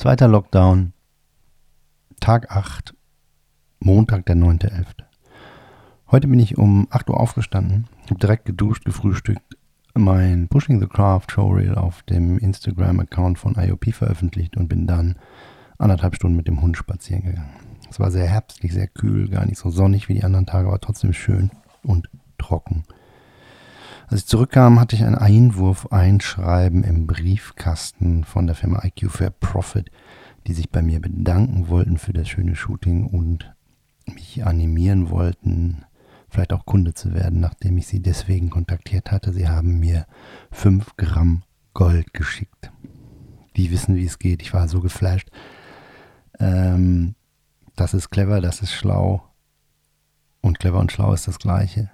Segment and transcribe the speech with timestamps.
[0.00, 0.94] Zweiter Lockdown,
[2.20, 2.94] Tag 8,
[3.80, 4.86] Montag, der 9.11.
[6.10, 9.58] Heute bin ich um 8 Uhr aufgestanden, habe direkt geduscht, gefrühstückt,
[9.92, 15.16] mein Pushing the Craft Showreel auf dem Instagram-Account von IOP veröffentlicht und bin dann
[15.76, 17.52] anderthalb Stunden mit dem Hund spazieren gegangen.
[17.90, 20.80] Es war sehr herbstlich, sehr kühl, gar nicht so sonnig wie die anderen Tage, aber
[20.80, 21.50] trotzdem schön
[21.82, 22.08] und
[22.38, 22.84] trocken.
[24.10, 29.88] Als ich zurückkam, hatte ich ein Einwurf-Einschreiben im Briefkasten von der Firma IQ Fair Profit,
[30.48, 33.54] die sich bei mir bedanken wollten für das schöne Shooting und
[34.06, 35.84] mich animieren wollten,
[36.28, 39.32] vielleicht auch Kunde zu werden, nachdem ich sie deswegen kontaktiert hatte.
[39.32, 40.06] Sie haben mir
[40.50, 42.72] 5 Gramm Gold geschickt.
[43.54, 44.42] Die wissen, wie es geht.
[44.42, 45.30] Ich war so geflasht.
[46.40, 47.14] Ähm,
[47.76, 49.22] das ist clever, das ist schlau.
[50.40, 51.92] Und clever und schlau ist das gleiche.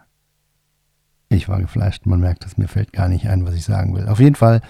[1.29, 4.09] Ich war geflasht, man merkt es, mir fällt gar nicht ein, was ich sagen will.
[4.09, 4.61] Auf jeden Fall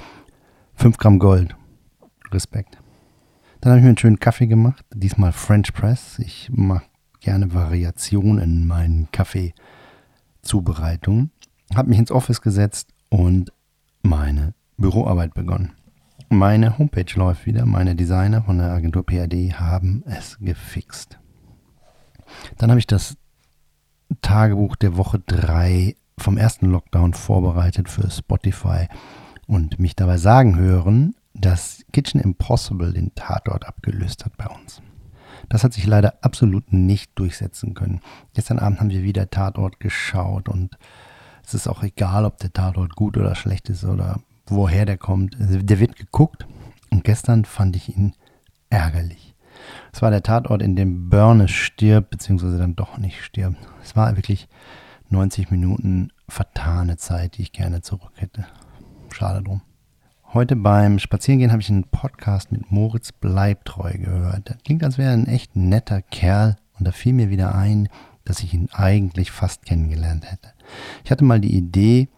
[0.74, 1.55] 5 Gramm Gold.
[2.33, 2.78] Respekt.
[3.60, 6.19] Dann habe ich mir einen schönen Kaffee gemacht, diesmal French Press.
[6.19, 6.84] Ich mache
[7.20, 11.30] gerne Variationen in meinen Kaffeezubereitungen.
[11.75, 13.52] Habe mich ins Office gesetzt und
[14.02, 15.73] meine Büroarbeit begonnen.
[16.28, 17.67] Meine Homepage läuft wieder.
[17.67, 21.19] Meine Designer von der Agentur PAD haben es gefixt.
[22.58, 23.17] Dann habe ich das
[24.23, 28.89] Tagebuch der Woche 3 vom ersten Lockdown vorbereitet für Spotify
[29.47, 34.81] und mich dabei sagen hören, dass Kitchen Impossible den Tatort abgelöst hat bei uns.
[35.48, 38.00] Das hat sich leider absolut nicht durchsetzen können.
[38.34, 40.77] Gestern Abend haben wir wieder Tatort geschaut und
[41.45, 45.36] es ist auch egal, ob der Tatort gut oder schlecht ist oder woher der kommt.
[45.39, 46.47] Der wird geguckt
[46.91, 48.14] und gestern fand ich ihn
[48.70, 49.34] ärgerlich.
[49.92, 53.56] Es war der Tatort, in dem Burne stirbt, beziehungsweise dann doch nicht stirbt.
[53.83, 54.48] Es war wirklich
[55.10, 58.46] 90 Minuten vertane Zeit, die ich gerne zurück hätte.
[59.12, 59.62] Schade drum.
[60.34, 64.50] Heute beim Spazierengehen habe ich einen Podcast mit Moritz Bleibtreu gehört.
[64.50, 67.88] Das klingt, als wäre er ein echt netter Kerl und da fiel mir wieder ein,
[68.24, 70.52] dass ich ihn eigentlich fast kennengelernt hätte.
[71.05, 72.08] Ich hatte mal die Idee,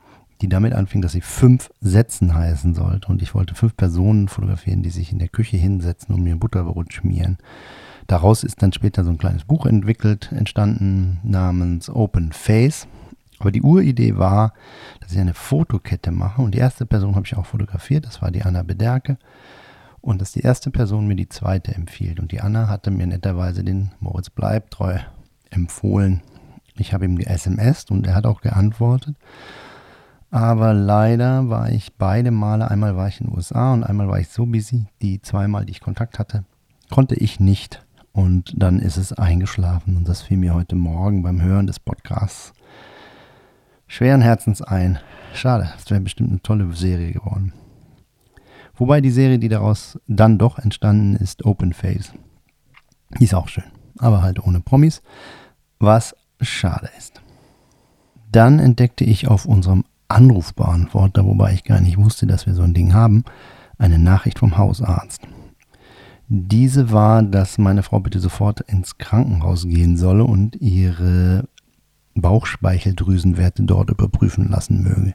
[0.41, 4.83] die damit anfing, dass sie fünf Sätzen heißen sollte und ich wollte fünf Personen fotografieren,
[4.83, 7.39] die sich in der Küche hinsetzen und mir Butterbrot schmieren.
[8.09, 12.89] Daraus ist dann später so ein kleines Buch entwickelt, entstanden namens Open Face.
[13.39, 14.55] Aber die Uridee war,
[15.01, 18.31] dass ich eine Fotokette mache und die erste Person habe ich auch fotografiert, das war
[18.31, 19.19] die Anna Bederke.
[20.01, 22.19] Und dass die erste Person mir die zweite empfiehlt.
[22.19, 25.01] Und die Anna hatte mir netterweise den Moritz Bleibtreu
[25.51, 26.23] empfohlen.
[26.77, 29.17] Ich habe ihm SMS und er hat auch geantwortet.
[30.31, 34.19] Aber leider war ich beide Male, einmal war ich in den USA und einmal war
[34.19, 36.45] ich so busy, die zweimal, die ich Kontakt hatte,
[36.89, 37.83] konnte ich nicht
[38.19, 39.97] und dann ist es eingeschlafen.
[39.97, 42.53] Und das fiel mir heute Morgen beim Hören des Podcasts
[43.87, 44.99] schweren Herzens ein.
[45.35, 47.53] Schade, das wäre bestimmt eine tolle Serie geworden.
[48.75, 52.13] Wobei die Serie, die daraus dann doch entstanden ist, Open Face.
[53.21, 55.01] Ist auch schön, aber halt ohne Promis,
[55.79, 57.23] was schade ist.
[58.33, 62.75] Dann entdeckte ich auf unserem Anrufbeantworter, wobei ich gar nicht wusste, dass wir so ein
[62.75, 63.23] Ding haben,
[63.79, 65.29] eine Nachricht vom Hausarzt.
[66.31, 71.49] Diese war, dass meine Frau bitte sofort ins Krankenhaus gehen solle und ihre
[72.15, 75.15] Bauchspeicheldrüsenwerte dort überprüfen lassen möge.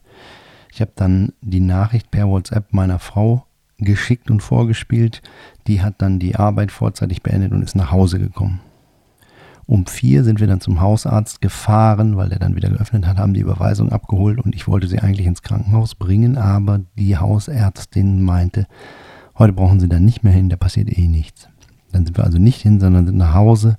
[0.71, 3.45] Ich habe dann die Nachricht per WhatsApp meiner Frau
[3.77, 5.21] geschickt und vorgespielt.
[5.67, 8.61] Die hat dann die Arbeit vorzeitig beendet und ist nach Hause gekommen.
[9.67, 13.35] Um vier sind wir dann zum Hausarzt gefahren, weil der dann wieder geöffnet hat, haben
[13.35, 18.67] die Überweisung abgeholt und ich wollte sie eigentlich ins Krankenhaus bringen, aber die Hausärztin meinte,
[19.37, 21.49] Heute brauchen sie dann nicht mehr hin, da passiert eh nichts.
[21.91, 23.75] Dann sind wir also nicht hin, sondern sind nach Hause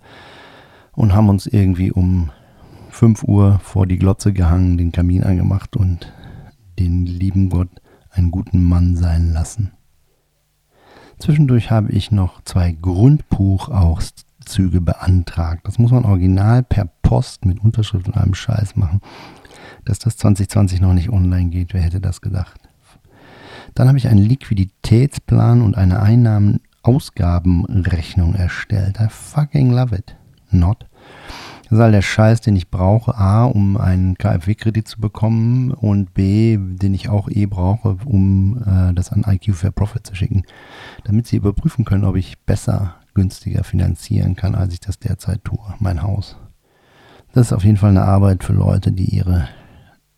[0.92, 2.30] und haben uns irgendwie um
[2.90, 6.12] 5 Uhr vor die Glotze gehangen, den Kamin angemacht und
[6.78, 7.68] den lieben Gott
[8.10, 9.72] einen guten Mann sein lassen.
[11.18, 15.66] Zwischendurch habe ich noch zwei Grundbuchauszüge beantragt.
[15.66, 19.00] Das muss man original per Post mit Unterschrift und allem Scheiß machen.
[19.84, 22.60] Dass das 2020 noch nicht online geht, wer hätte das gedacht?
[23.74, 29.00] Dann habe ich einen Liquiditätsplan und eine Einnahmen-Ausgabenrechnung erstellt.
[29.00, 30.14] I fucking love it.
[30.50, 30.86] Not.
[31.64, 33.16] Das ist all der Scheiß, den ich brauche.
[33.16, 38.94] A, um einen KfW-Kredit zu bekommen und B, den ich auch eh brauche, um äh,
[38.94, 40.44] das an IQ Fair Profit zu schicken.
[41.02, 45.58] Damit sie überprüfen können, ob ich besser, günstiger finanzieren kann, als ich das derzeit tue.
[45.80, 46.36] Mein Haus.
[47.32, 49.48] Das ist auf jeden Fall eine Arbeit für Leute, die ihre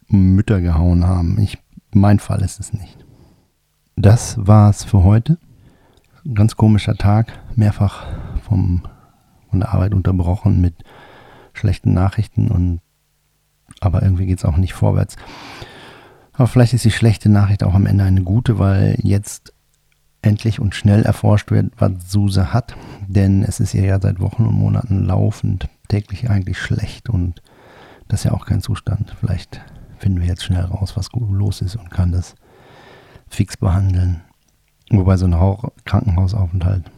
[0.08, 1.38] Mütter gehauen haben.
[1.38, 1.56] Ich,
[1.92, 3.05] mein Fall ist es nicht
[3.96, 5.38] das war's für heute.
[6.34, 8.06] Ganz komischer Tag, mehrfach
[8.43, 8.82] vom,
[9.50, 10.75] von der Arbeit unterbrochen mit
[11.54, 12.81] schlechten Nachrichten und
[13.81, 15.16] aber irgendwie geht es auch nicht vorwärts.
[16.32, 19.54] Aber vielleicht ist die schlechte Nachricht auch am Ende eine gute, weil jetzt
[20.22, 22.76] endlich und schnell erforscht wird, was Suse hat.
[23.06, 27.42] Denn es ist ihr ja seit Wochen und Monaten laufend täglich eigentlich schlecht und
[28.08, 29.14] das ist ja auch kein Zustand.
[29.19, 29.60] Vielleicht
[29.99, 32.34] finden wir jetzt schnell raus, was los ist und kann das
[33.28, 34.23] fix behandeln.
[34.90, 36.90] Wobei so ein Krankenhausaufenthalt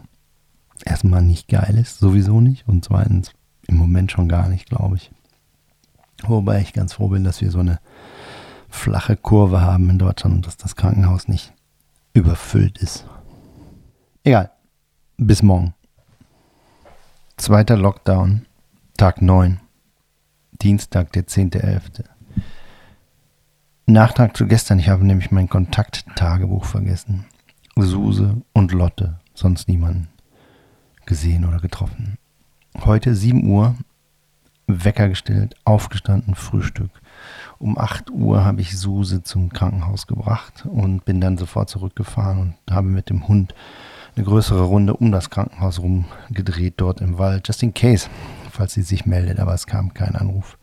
[0.84, 2.68] erstmal nicht geil ist, sowieso nicht.
[2.68, 3.32] Und zweitens
[3.66, 5.10] im Moment schon gar nicht, glaube ich.
[6.24, 7.78] Wobei ich ganz froh bin, dass wir so eine
[8.68, 11.52] flache Kurve haben in Deutschland und dass das Krankenhaus nicht
[12.12, 13.06] überfüllt ist.
[14.24, 14.50] Egal.
[15.16, 15.74] Bis morgen.
[17.36, 18.46] Zweiter Lockdown,
[18.96, 19.60] Tag 9.
[20.60, 22.04] Dienstag, der 10.11.
[23.90, 24.78] Nachtrag zu gestern.
[24.78, 27.24] Ich habe nämlich mein Kontakttagebuch vergessen.
[27.74, 30.08] Suse und Lotte, sonst niemanden
[31.06, 32.18] gesehen oder getroffen.
[32.84, 33.76] Heute 7 Uhr,
[34.66, 36.90] Wecker gestellt, aufgestanden, Frühstück.
[37.58, 42.74] Um 8 Uhr habe ich Suse zum Krankenhaus gebracht und bin dann sofort zurückgefahren und
[42.74, 43.54] habe mit dem Hund
[44.16, 48.10] eine größere Runde um das Krankenhaus rumgedreht, dort im Wald, just in case,
[48.52, 50.58] falls sie sich meldet, aber es kam kein Anruf.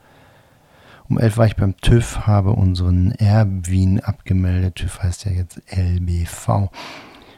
[1.08, 4.76] Um 11 war ich beim TÜV, habe unseren Erwin abgemeldet.
[4.76, 6.70] TÜV heißt ja jetzt LBV.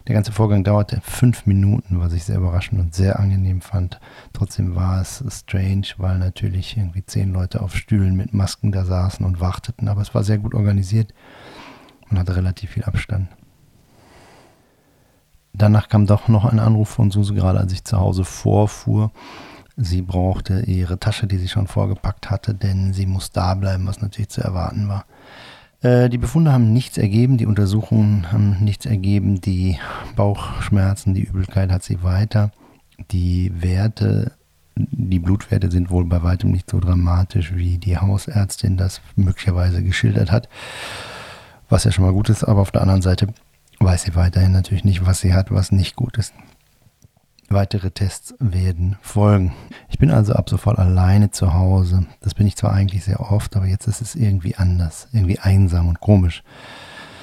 [0.07, 3.99] Der ganze Vorgang dauerte fünf Minuten, was ich sehr überraschend und sehr angenehm fand.
[4.31, 9.25] Trotzdem war es strange, weil natürlich irgendwie zehn Leute auf Stühlen mit Masken da saßen
[9.25, 9.89] und warteten.
[9.89, 11.13] Aber es war sehr gut organisiert.
[12.09, 13.27] Man hatte relativ viel Abstand.
[15.51, 19.11] Danach kam doch noch ein Anruf von Suse, gerade als ich zu Hause vorfuhr.
[19.79, 24.01] Sie brauchte ihre Tasche, die sie schon vorgepackt hatte, denn sie muss da bleiben, was
[24.01, 25.05] natürlich zu erwarten war.
[25.81, 29.77] Äh, die Befunde haben nichts ergeben, die Untersuchungen haben nichts ergeben, die
[30.15, 32.51] Bauchschmerzen, die Übelkeit hat sie weiter.
[33.11, 34.31] Die Werte,
[34.75, 40.31] die Blutwerte sind wohl bei weitem nicht so dramatisch, wie die Hausärztin das möglicherweise geschildert
[40.31, 40.49] hat.
[41.69, 43.27] Was ja schon mal gut ist, aber auf der anderen Seite
[43.79, 46.33] weiß sie weiterhin natürlich nicht, was sie hat, was nicht gut ist.
[47.49, 49.53] Weitere Tests werden folgen.
[49.89, 52.05] Ich bin also ab sofort alleine zu Hause.
[52.19, 55.87] Das bin ich zwar eigentlich sehr oft, aber jetzt ist es irgendwie anders, irgendwie einsam
[55.87, 56.43] und komisch.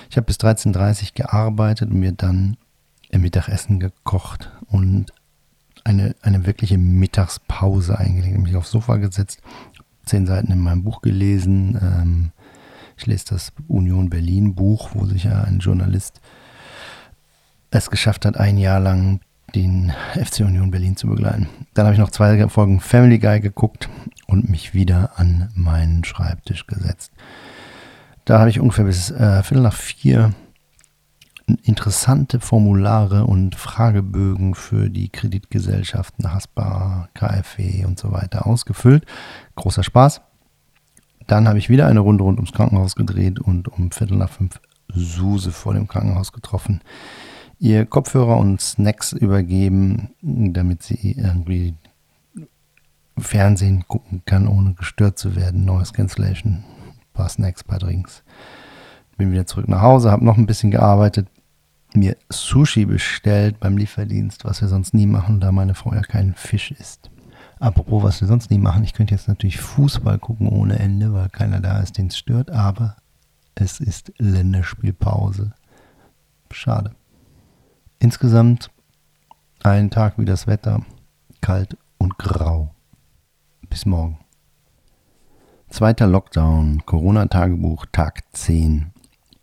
[0.08, 2.56] Ich habe bis 13.30 Uhr gearbeitet und mir dann
[3.10, 5.12] im Mittagessen gekocht und
[5.84, 8.38] eine, eine wirkliche Mittagspause eingelegt.
[8.38, 9.40] Mich aufs Sofa gesetzt,
[10.06, 11.78] zehn Seiten in meinem Buch gelesen.
[11.82, 12.30] Ähm,
[12.96, 16.20] ich lese das Union Berlin Buch, wo sich ja ein Journalist
[17.70, 19.20] es geschafft hat, ein Jahr lang
[19.54, 21.48] den FC Union Berlin zu begleiten.
[21.74, 23.88] Dann habe ich noch zwei Folgen Family Guy geguckt
[24.26, 27.12] und mich wieder an meinen Schreibtisch gesetzt.
[28.24, 30.32] Da habe ich ungefähr bis äh, Viertel nach vier
[31.62, 39.04] interessante Formulare und Fragebögen für die Kreditgesellschaften Haspa, KfW und so weiter ausgefüllt.
[39.54, 40.22] Großer Spaß.
[41.26, 44.60] Dann habe ich wieder eine Runde rund ums Krankenhaus gedreht und um Viertel nach fünf
[44.88, 46.80] Suse vor dem Krankenhaus getroffen
[47.64, 51.74] ihr Kopfhörer und Snacks übergeben, damit sie irgendwie
[53.16, 55.64] Fernsehen gucken kann, ohne gestört zu werden.
[55.64, 58.22] Noise Cancellation, ein paar Snacks, ein paar Drinks.
[59.16, 61.26] Bin wieder zurück nach Hause, habe noch ein bisschen gearbeitet,
[61.94, 66.34] mir Sushi bestellt beim Lieferdienst, was wir sonst nie machen, da meine Frau ja kein
[66.34, 67.10] Fisch isst.
[67.60, 71.30] Apropos, was wir sonst nie machen, ich könnte jetzt natürlich Fußball gucken ohne Ende, weil
[71.30, 72.96] keiner da ist, den es stört, aber
[73.54, 75.54] es ist Länderspielpause.
[76.50, 76.90] Schade.
[78.04, 78.70] Insgesamt
[79.62, 80.84] ein Tag wie das Wetter,
[81.40, 82.74] kalt und grau.
[83.70, 84.18] Bis morgen.
[85.70, 88.92] Zweiter Lockdown, Corona-Tagebuch, Tag 10,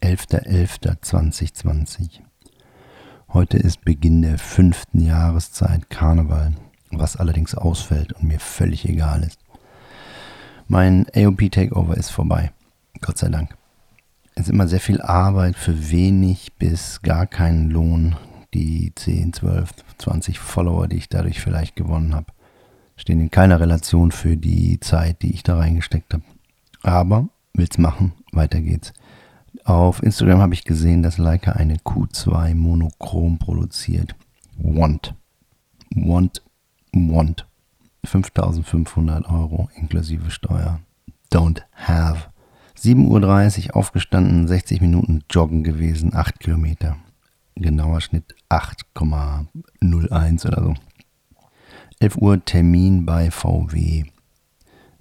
[0.04, 2.20] 11.11.2020.
[3.30, 6.54] Heute ist Beginn der fünften Jahreszeit Karneval,
[6.92, 9.40] was allerdings ausfällt und mir völlig egal ist.
[10.68, 12.52] Mein AOP-Takeover ist vorbei.
[13.02, 13.58] Gott sei Dank.
[14.36, 18.18] Es ist immer sehr viel Arbeit für wenig bis gar keinen Lohn
[18.54, 22.28] die 10, 12, 20 Follower, die ich dadurch vielleicht gewonnen habe,
[22.96, 26.24] stehen in keiner Relation für die Zeit, die ich da reingesteckt habe.
[26.84, 28.94] Aber will's machen, weiter geht's.
[29.64, 34.16] Auf Instagram habe ich gesehen, dass Leica eine Q2 Monochrom produziert.
[34.58, 35.14] Want.
[35.94, 36.42] Want.
[36.94, 37.48] Want.
[38.04, 40.80] 5500 Euro inklusive Steuer.
[41.32, 42.30] Don't have.
[42.78, 46.98] 7.30 Uhr aufgestanden, 60 Minuten joggen gewesen, 8 Kilometer
[47.56, 50.74] genauer Schnitt 8,01 oder so.
[52.00, 54.04] 11 Uhr Termin bei VW.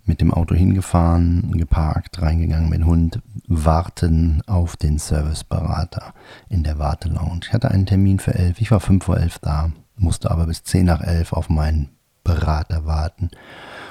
[0.05, 6.15] Mit dem Auto hingefahren, geparkt, reingegangen mit Hund, warten auf den Serviceberater
[6.49, 7.41] in der Wartelounge.
[7.43, 10.63] Ich hatte einen Termin für 11, ich war 5 vor 11 da, musste aber bis
[10.63, 11.91] 10 nach 11 auf meinen
[12.23, 13.31] Berater warten,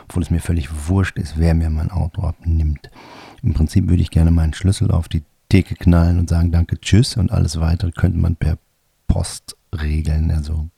[0.04, 2.90] obwohl es mir völlig wurscht ist, wer mir mein Auto abnimmt.
[3.44, 7.18] Im Prinzip würde ich gerne meinen Schlüssel auf die Theke knallen und sagen Danke, Tschüss
[7.18, 8.58] und alles weitere könnte man per
[9.10, 10.70] Post regeln, also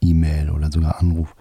[0.00, 1.34] E-Mail oder sogar Anruf.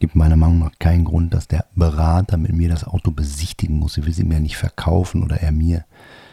[0.00, 3.94] Gibt meiner Meinung nach keinen Grund, dass der Berater mit mir das Auto besichtigen muss.
[3.94, 5.84] Sie will sie mir nicht verkaufen oder er mir.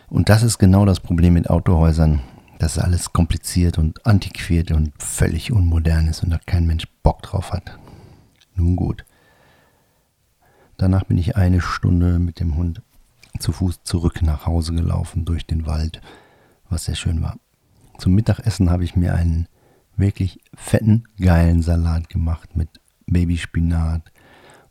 [0.08, 2.22] Und das ist genau das Problem mit Autohäusern,
[2.60, 7.52] dass alles kompliziert und antiquiert und völlig unmodern ist und da kein Mensch Bock drauf
[7.52, 7.78] hat.
[8.56, 9.06] Nun gut.
[10.78, 12.82] Danach bin ich eine Stunde mit dem Hund
[13.40, 16.02] zu Fuß zurück nach Hause gelaufen durch den Wald,
[16.70, 17.38] was sehr schön war.
[17.98, 19.48] Zum Mittagessen habe ich mir einen
[19.96, 22.70] wirklich fetten, geilen Salat gemacht mit
[23.08, 24.12] Babyspinat,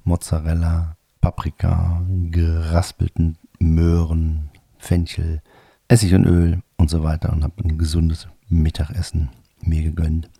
[0.04, 5.42] Mozzarella, Paprika, geraspelten Möhren, Fenchel,
[5.88, 9.30] Essig und Öl und so weiter und habe ein gesundes Mittagessen
[9.60, 10.30] mir gegönnt.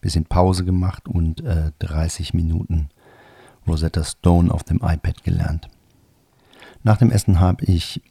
[0.00, 2.88] Bisschen Pause gemacht und äh, 30 Minuten
[3.66, 5.68] Rosetta Stone auf dem iPad gelernt.
[6.82, 8.02] Nach dem Essen habe ich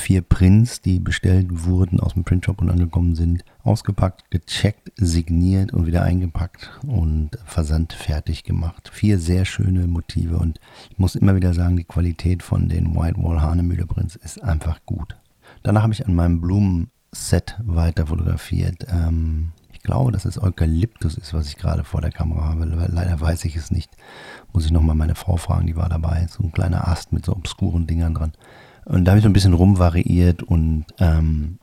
[0.00, 5.86] vier Prints, die bestellt wurden, aus dem Printshop und angekommen sind, ausgepackt, gecheckt, signiert und
[5.86, 8.90] wieder eingepackt und Versand fertig gemacht.
[8.92, 10.60] Vier sehr schöne Motive und
[10.90, 14.80] ich muss immer wieder sagen, die Qualität von den White Wall Hanemühle Prints ist einfach
[14.86, 15.16] gut.
[15.62, 18.86] Danach habe ich an meinem Blumenset weiter fotografiert.
[18.88, 22.64] Ähm, ich glaube, dass es Eukalyptus ist, was ich gerade vor der Kamera habe.
[22.64, 23.90] Leider weiß ich es nicht.
[24.52, 26.26] Muss ich nochmal meine Frau fragen, die war dabei.
[26.28, 28.32] So ein kleiner Ast mit so obskuren Dingern dran.
[28.86, 31.58] Und da habe ich so ein bisschen rumvariiert und ähm,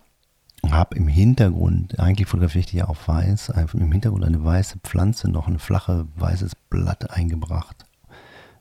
[0.69, 4.79] habe im Hintergrund, eigentlich fotografiere ich die ja auf weiß, einfach im Hintergrund eine weiße
[4.79, 7.85] Pflanze, noch ein flache weißes Blatt eingebracht.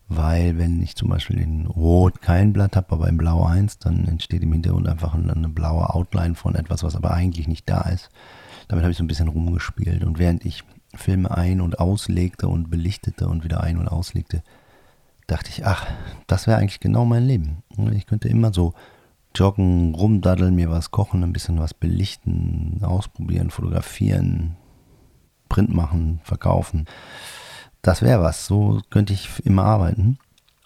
[0.08, 4.06] Weil wenn ich zum Beispiel in Rot kein Blatt habe, aber in Blau eins, dann
[4.08, 8.10] entsteht im Hintergrund einfach eine blaue Outline von etwas, was aber eigentlich nicht da ist.
[8.66, 10.02] Damit habe ich so ein bisschen rumgespielt.
[10.02, 10.64] Und während ich
[10.96, 14.42] Filme ein- und auslegte und belichtete und wieder ein- und auslegte,
[15.30, 15.86] dachte ich, ach,
[16.26, 17.62] das wäre eigentlich genau mein Leben.
[17.92, 18.74] Ich könnte immer so
[19.34, 24.56] joggen, rumdaddeln, mir was kochen, ein bisschen was belichten, ausprobieren, fotografieren,
[25.48, 26.86] Print machen, verkaufen.
[27.82, 28.46] Das wäre was.
[28.46, 30.18] So könnte ich immer arbeiten.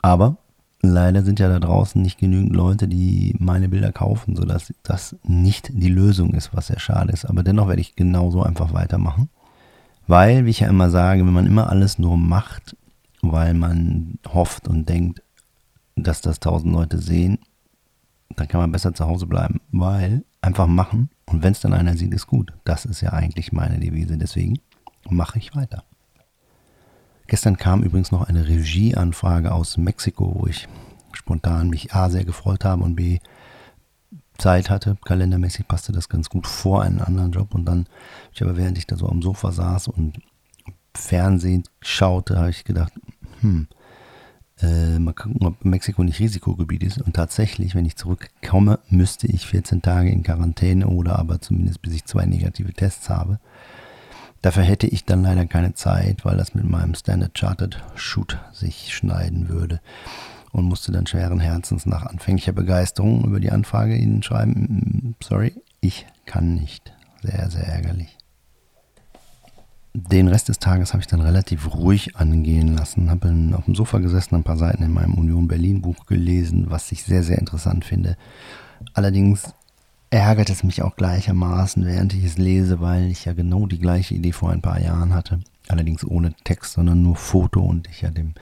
[0.02, 0.37] Aber
[0.83, 5.71] leider sind ja da draußen nicht genügend Leute, die meine Bilder kaufen, sodass das nicht
[5.73, 7.25] die Lösung ist, was sehr schade ist.
[7.25, 9.28] Aber dennoch werde ich genauso einfach weitermachen.
[10.06, 12.76] Weil, wie ich ja immer sage, wenn man immer alles nur macht,
[13.33, 15.23] weil man hofft und denkt,
[15.97, 17.38] dass das tausend Leute sehen,
[18.37, 21.97] dann kann man besser zu Hause bleiben, weil einfach machen und wenn es dann einer
[21.97, 22.52] sieht, ist gut.
[22.64, 24.59] Das ist ja eigentlich meine Devise, deswegen
[25.09, 25.85] mache ich weiter.
[27.26, 30.69] Gestern kam übrigens noch eine Regieanfrage aus Mexiko, wo ich
[31.12, 33.19] spontan mich A sehr gefreut habe und B
[34.37, 34.97] Zeit hatte.
[35.04, 37.87] Kalendermäßig passte das ganz gut vor einen anderen Job und dann,
[38.33, 40.21] ich aber während ich da so am Sofa saß und
[40.95, 42.93] Fernsehen schaute, habe ich gedacht,
[43.44, 43.68] hm,
[44.62, 46.98] äh, mal gucken, ob Mexiko nicht Risikogebiet ist.
[46.98, 51.94] Und tatsächlich, wenn ich zurückkomme, müsste ich 14 Tage in Quarantäne oder aber zumindest bis
[51.94, 53.38] ich zwei negative Tests habe.
[54.40, 58.94] Dafür hätte ich dann leider keine Zeit, weil das mit meinem Standard Chartered Shoot sich
[58.94, 59.80] schneiden würde.
[60.52, 66.06] Und musste dann schweren Herzens nach anfänglicher Begeisterung über die Anfrage Ihnen schreiben, sorry, ich
[66.26, 66.92] kann nicht.
[67.22, 68.13] Sehr, sehr ärgerlich
[69.94, 73.98] den Rest des Tages habe ich dann relativ ruhig angehen lassen, habe auf dem Sofa
[73.98, 77.84] gesessen, ein paar Seiten in meinem Union Berlin Buch gelesen, was ich sehr, sehr interessant
[77.84, 78.16] finde.
[78.92, 79.54] Allerdings
[80.10, 84.14] ärgert es mich auch gleichermaßen, während ich es lese, weil ich ja genau die gleiche
[84.14, 85.40] Idee vor ein paar Jahren hatte.
[85.68, 88.34] Allerdings ohne Text, sondern nur Foto und ich ja dem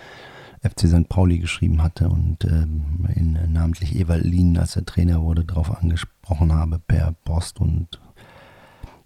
[0.63, 1.09] FC St.
[1.09, 6.53] Pauli geschrieben hatte und ähm, in, namentlich Ewald Lien, als er Trainer wurde, darauf angesprochen
[6.53, 8.01] habe per Post und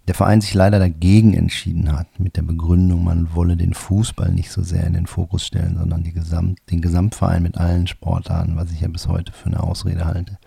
[0.07, 4.51] der Verein sich leider dagegen entschieden hat, mit der Begründung, man wolle den Fußball nicht
[4.51, 8.71] so sehr in den Fokus stellen, sondern die Gesamt, den Gesamtverein mit allen Sportarten, was
[8.71, 10.37] ich ja bis heute für eine Ausrede halte.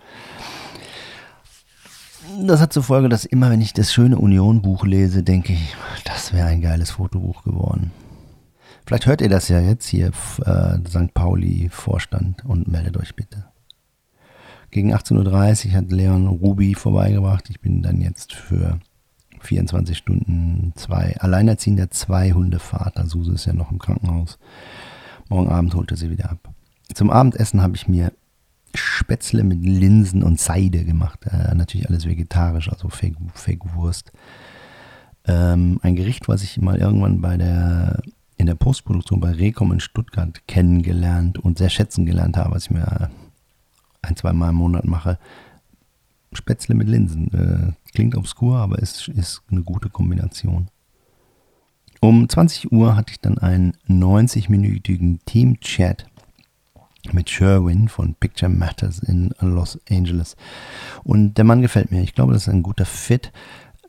[2.39, 5.75] Das hat zur Folge, dass immer, wenn ich das schöne Union-Buch lese, denke ich,
[6.05, 7.91] das wäre ein geiles Fotobuch geworden.
[8.85, 10.11] Vielleicht hört ihr das ja jetzt hier,
[10.43, 11.13] äh, St.
[11.13, 13.45] Pauli-Vorstand, und meldet euch bitte.
[14.71, 17.49] Gegen 18.30 Uhr hat Leon Ruby vorbeigebracht.
[17.49, 18.79] Ich bin dann jetzt für
[19.41, 23.05] 24 Stunden zwei, alleinerziehender zwei Hundevater.
[23.07, 24.39] Suse ist ja noch im Krankenhaus.
[25.29, 26.49] Morgen Abend holt er sie wieder ab.
[26.93, 28.11] Zum Abendessen habe ich mir
[28.73, 31.19] Spätzle mit Linsen und Seide gemacht.
[31.25, 34.11] Äh, natürlich alles vegetarisch, also Fake, Fake Wurst.
[35.25, 38.01] Ähm, ein Gericht, was ich mal irgendwann bei der
[38.37, 42.71] in der Postproduktion bei Recom in Stuttgart kennengelernt und sehr schätzen gelernt habe, was ich
[42.71, 43.11] mir
[44.01, 45.19] ein, zwei Mal im Monat mache.
[46.33, 47.31] Spätzle mit Linsen.
[47.33, 50.69] Äh, klingt obskur, aber es ist eine gute Kombination.
[51.99, 56.05] Um 20 Uhr hatte ich dann einen 90-minütigen Team-Chat
[57.13, 60.35] mit Sherwin von Picture Matters in Los Angeles.
[61.03, 62.01] Und der Mann gefällt mir.
[62.01, 63.31] Ich glaube, das ist ein guter Fit.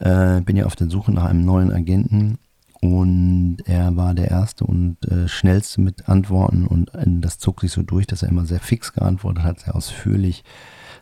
[0.00, 2.38] Äh, bin ja auf der Suche nach einem neuen Agenten
[2.80, 7.70] und er war der erste und äh, schnellste mit Antworten und äh, das zog sich
[7.70, 10.42] so durch, dass er immer sehr fix geantwortet hat, sehr ausführlich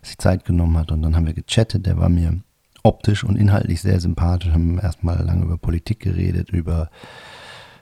[0.02, 1.86] sich Zeit genommen hat und dann haben wir gechattet.
[1.86, 2.40] Der war mir
[2.82, 6.90] optisch und inhaltlich sehr sympathisch, haben erstmal lange über Politik geredet, über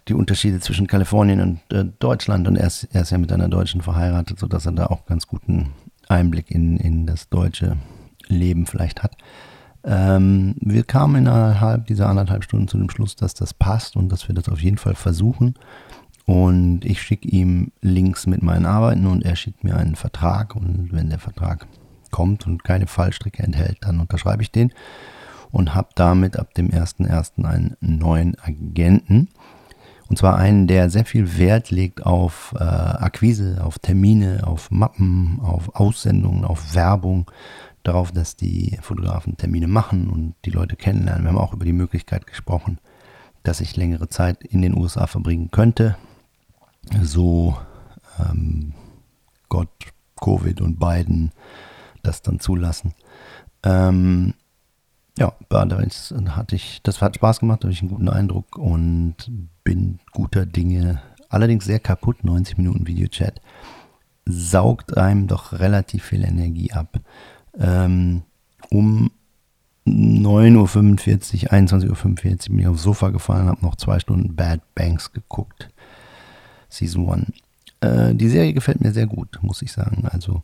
[0.09, 3.49] die Unterschiede zwischen Kalifornien und äh, Deutschland und er ist, er ist ja mit einer
[3.49, 5.73] Deutschen verheiratet, sodass er da auch ganz guten
[6.09, 7.77] Einblick in, in das deutsche
[8.27, 9.17] Leben vielleicht hat.
[9.85, 14.29] Ähm, wir kamen innerhalb dieser anderthalb Stunden zu dem Schluss, dass das passt und dass
[14.29, 15.55] wir das auf jeden Fall versuchen.
[16.27, 20.57] Und ich schicke ihm Links mit meinen Arbeiten und er schickt mir einen Vertrag.
[20.57, 21.67] Und wenn der Vertrag
[22.11, 24.73] kommt und keine Fallstricke enthält, dann unterschreibe ich den
[25.51, 27.45] und habe damit ab dem 1.1.
[27.45, 29.29] einen neuen Agenten.
[30.09, 35.39] Und zwar einen, der sehr viel Wert legt auf äh, Akquise, auf Termine, auf Mappen,
[35.43, 37.31] auf Aussendungen, auf Werbung
[37.83, 41.25] darauf, dass die Fotografen Termine machen und die Leute kennenlernen.
[41.25, 42.79] Wir haben auch über die Möglichkeit gesprochen,
[43.43, 45.97] dass ich längere Zeit in den USA verbringen könnte.
[47.03, 47.57] So
[48.19, 48.73] ähm,
[49.49, 49.69] Gott,
[50.21, 51.33] Covid und Biden
[52.03, 52.95] das dann zulassen.
[53.63, 54.35] Ähm,
[55.19, 59.17] ja, das hatte ich, das hat Spaß gemacht, habe ich einen guten Eindruck und
[59.65, 61.03] bin guter Dinge.
[61.29, 63.41] Allerdings sehr kaputt, 90 Minuten Videochat
[64.25, 67.01] saugt einem doch relativ viel Energie ab
[67.59, 68.23] ähm,
[68.71, 69.11] um
[69.87, 75.13] 9.45 Uhr, 21.45 Uhr bin ich aufs Sofa gefallen, habe noch zwei Stunden Bad Banks
[75.13, 75.71] geguckt.
[76.69, 77.33] Season 1.
[77.81, 80.07] Äh, die Serie gefällt mir sehr gut, muss ich sagen.
[80.07, 80.43] Also,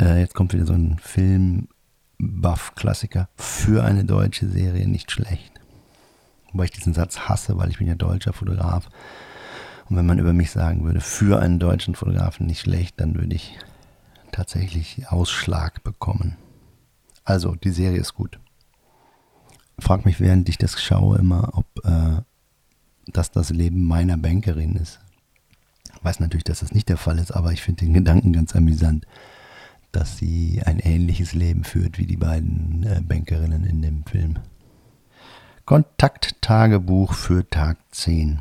[0.00, 3.28] äh, jetzt kommt wieder so ein Film-Buff-Klassiker.
[3.36, 5.52] Für eine deutsche Serie nicht schlecht.
[6.52, 8.88] Wobei ich diesen Satz hasse, weil ich bin ja deutscher Fotograf.
[9.88, 13.34] Und wenn man über mich sagen würde, für einen deutschen Fotografen nicht schlecht, dann würde
[13.34, 13.58] ich
[14.32, 16.36] tatsächlich Ausschlag bekommen.
[17.24, 18.40] Also, die Serie ist gut.
[19.78, 22.22] Frag mich, während ich das schaue, immer, ob äh,
[23.06, 25.00] das das Leben meiner Bankerin ist.
[25.94, 28.54] Ich weiß natürlich, dass das nicht der Fall ist, aber ich finde den Gedanken ganz
[28.54, 29.06] amüsant,
[29.92, 34.38] dass sie ein ähnliches Leben führt wie die beiden äh, Bankerinnen in dem Film.
[35.64, 38.40] Kontakttagebuch für Tag 10.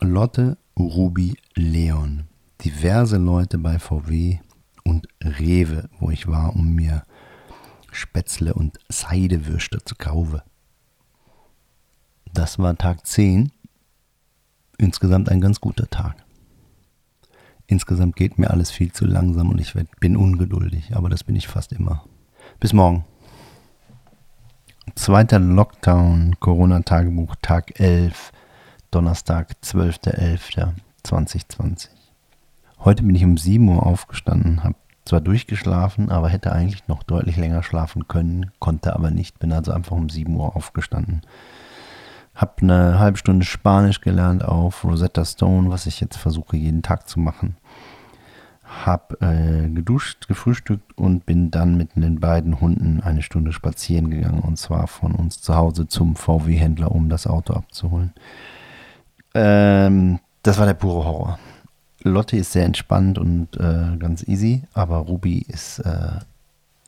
[0.00, 2.24] Lotte, Ruby, Leon.
[2.64, 4.38] Diverse Leute bei VW
[4.84, 7.02] und Rewe, wo ich war, um mir
[7.92, 10.40] Spätzle und Seidewürste zu kaufen.
[12.32, 13.52] Das war Tag 10.
[14.78, 16.16] Insgesamt ein ganz guter Tag.
[17.70, 21.46] Insgesamt geht mir alles viel zu langsam und ich bin ungeduldig, aber das bin ich
[21.46, 22.02] fast immer.
[22.58, 23.04] Bis morgen.
[24.96, 28.32] Zweiter Lockdown, Corona-Tagebuch, Tag 11,
[28.90, 31.90] Donnerstag, 12.11.2020.
[32.80, 37.36] Heute bin ich um 7 Uhr aufgestanden, habe zwar durchgeschlafen, aber hätte eigentlich noch deutlich
[37.36, 41.20] länger schlafen können, konnte aber nicht, bin also einfach um 7 Uhr aufgestanden.
[42.34, 47.06] Hab eine halbe Stunde Spanisch gelernt auf Rosetta Stone, was ich jetzt versuche jeden Tag
[47.06, 47.54] zu machen.
[48.70, 54.40] Hab äh, geduscht, gefrühstückt und bin dann mit den beiden Hunden eine Stunde spazieren gegangen
[54.40, 58.12] und zwar von uns zu Hause zum VW-Händler, um das Auto abzuholen.
[59.34, 61.38] Ähm, das war der pure Horror.
[62.02, 66.20] Lotte ist sehr entspannt und äh, ganz easy, aber Ruby ist äh,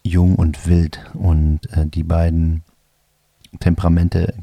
[0.03, 2.63] jung und wild und äh, die beiden
[3.61, 4.35] Temperamente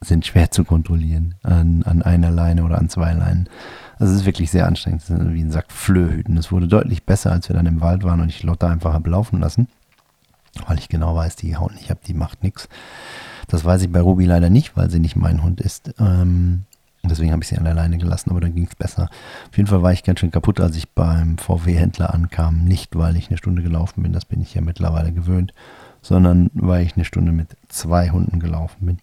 [0.00, 3.48] sind schwer zu kontrollieren an, an einer Leine oder an zwei Leinen.
[4.02, 5.02] Es ist wirklich sehr anstrengend.
[5.02, 6.36] Es ist wie ein Sack Flöhüten.
[6.36, 9.08] Es wurde deutlich besser, als wir dann im Wald waren und ich Lotte einfach habe
[9.08, 9.68] laufen lassen,
[10.66, 12.68] weil ich genau weiß, die haut nicht ab, die macht nichts.
[13.46, 15.94] Das weiß ich bei Ruby leider nicht, weil sie nicht mein Hund ist.
[16.00, 16.64] Ähm,
[17.04, 19.08] deswegen habe ich sie an der Leine gelassen, aber dann ging es besser.
[19.48, 22.64] Auf jeden Fall war ich ganz schön kaputt, als ich beim VW-Händler ankam.
[22.64, 25.54] Nicht, weil ich eine Stunde gelaufen bin, das bin ich ja mittlerweile gewöhnt,
[26.00, 28.98] sondern weil ich eine Stunde mit zwei Hunden gelaufen bin.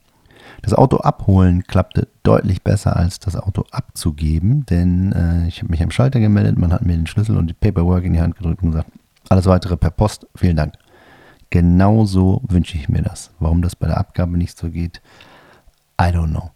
[0.62, 5.82] Das Auto abholen klappte deutlich besser als das Auto abzugeben, denn äh, ich habe mich
[5.82, 8.62] am Schalter gemeldet, man hat mir den Schlüssel und die Paperwork in die Hand gedrückt
[8.62, 8.91] und gesagt,
[9.30, 10.74] alles weitere per Post, vielen Dank.
[11.50, 13.32] Genauso wünsche ich mir das.
[13.39, 15.02] Warum das bei der Abgabe nicht so geht,
[16.00, 16.52] I don't know.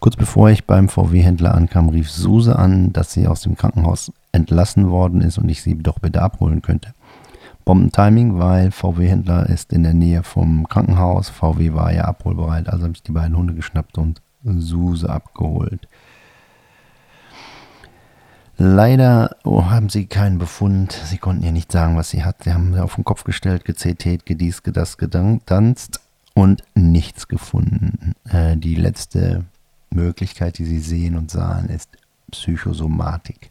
[0.00, 4.90] Kurz bevor ich beim VW-Händler ankam, rief Suse an, dass sie aus dem Krankenhaus entlassen
[4.90, 6.94] worden ist und ich sie doch bitte abholen könnte.
[7.64, 11.28] Bombentiming, weil VW-Händler ist in der Nähe vom Krankenhaus.
[11.28, 15.86] VW war ja abholbereit, also habe ich die beiden Hunde geschnappt und Suse abgeholt.
[18.62, 20.92] Leider oh, haben sie keinen Befund.
[20.92, 22.44] Sie konnten ihr nicht sagen, was sie hat.
[22.44, 26.00] Sie haben sie auf den Kopf gestellt, gezetet, gedies, gedas, gedanzt
[26.34, 28.14] und nichts gefunden.
[28.28, 29.46] Äh, die letzte
[29.88, 31.88] Möglichkeit, die sie sehen und sahen, ist
[32.30, 33.49] Psychosomatik.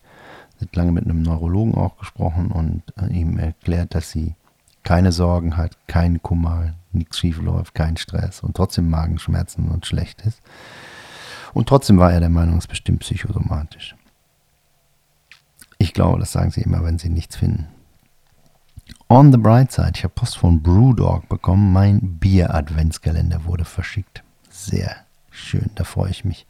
[0.59, 4.35] Sie hat lange mit einem Neurologen auch gesprochen und äh, ihm erklärt, dass sie
[4.83, 10.21] keine Sorgen hat, kein Kummer, nichts schief läuft, kein Stress und trotzdem Magenschmerzen und schlecht
[10.21, 10.41] ist.
[11.53, 13.95] Und trotzdem war er der Meinung, es ist bestimmt psychosomatisch.
[15.77, 17.67] Ich glaube, das sagen sie immer, wenn sie nichts finden.
[19.07, 21.71] On the bright side, ich habe Post von Brewdog bekommen.
[21.71, 24.23] Mein Bier-Adventskalender wurde verschickt.
[24.49, 24.95] Sehr
[25.31, 26.45] schön, da freue ich mich.